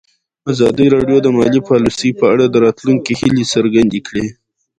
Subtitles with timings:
[0.51, 4.25] ازادي راډیو د مالي پالیسي په اړه د راتلونکي هیلې څرګندې کړې.